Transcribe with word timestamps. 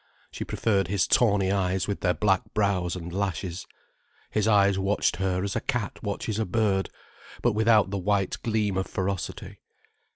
She 0.31 0.43
preferred 0.43 0.87
his 0.87 1.05
tawny 1.05 1.51
eyes 1.51 1.87
with 1.87 1.99
their 1.99 2.15
black 2.15 2.55
brows 2.55 2.95
and 2.95 3.13
lashes. 3.13 3.67
His 4.31 4.47
eyes 4.47 4.79
watched 4.79 5.17
her 5.17 5.43
as 5.43 5.55
a 5.55 5.61
cat 5.61 6.01
watches 6.01 6.39
a 6.39 6.45
bird, 6.47 6.89
but 7.43 7.51
without 7.51 7.91
the 7.91 7.99
white 7.99 8.37
gleam 8.41 8.77
of 8.77 8.87
ferocity. 8.87 9.59